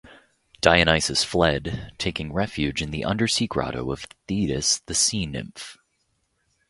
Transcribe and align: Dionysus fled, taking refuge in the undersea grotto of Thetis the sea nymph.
Dionysus 0.61 1.23
fled, 1.23 1.93
taking 1.99 2.33
refuge 2.33 2.81
in 2.81 2.89
the 2.89 3.05
undersea 3.05 3.45
grotto 3.45 3.91
of 3.91 4.07
Thetis 4.27 4.79
the 4.87 4.95
sea 4.95 5.27
nymph. 5.27 5.77